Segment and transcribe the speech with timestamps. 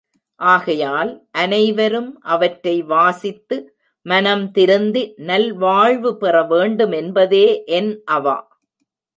[0.35, 3.57] ஆகையால், அனைவரும் அவற்றை வாசித்து,
[4.05, 7.63] மனம் திருந்தி, நல்வாழ்வு பெறவேண்டு மென்பதே
[7.65, 8.37] என் அவா.